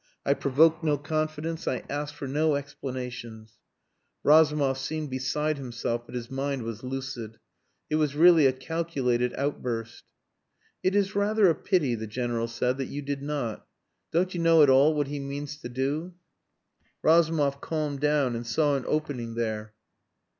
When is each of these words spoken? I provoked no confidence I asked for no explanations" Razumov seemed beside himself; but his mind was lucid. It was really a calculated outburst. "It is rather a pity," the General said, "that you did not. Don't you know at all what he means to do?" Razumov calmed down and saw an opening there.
I 0.25 0.33
provoked 0.33 0.83
no 0.83 0.97
confidence 0.97 1.67
I 1.67 1.83
asked 1.87 2.15
for 2.15 2.27
no 2.27 2.55
explanations" 2.55 3.59
Razumov 4.23 4.79
seemed 4.79 5.11
beside 5.11 5.59
himself; 5.59 6.07
but 6.07 6.15
his 6.15 6.31
mind 6.31 6.63
was 6.63 6.81
lucid. 6.81 7.37
It 7.87 7.97
was 7.97 8.15
really 8.15 8.47
a 8.47 8.51
calculated 8.51 9.31
outburst. 9.35 10.03
"It 10.81 10.95
is 10.95 11.13
rather 11.13 11.51
a 11.51 11.53
pity," 11.53 11.93
the 11.93 12.07
General 12.07 12.47
said, 12.47 12.79
"that 12.79 12.85
you 12.87 13.03
did 13.03 13.21
not. 13.21 13.67
Don't 14.11 14.33
you 14.33 14.39
know 14.41 14.63
at 14.63 14.71
all 14.71 14.95
what 14.95 15.05
he 15.05 15.19
means 15.19 15.57
to 15.57 15.69
do?" 15.69 16.15
Razumov 17.03 17.61
calmed 17.61 17.99
down 17.99 18.35
and 18.35 18.47
saw 18.47 18.75
an 18.75 18.85
opening 18.87 19.35
there. 19.35 19.75